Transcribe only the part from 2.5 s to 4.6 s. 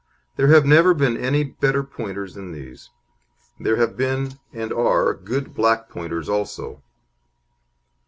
these. There have been,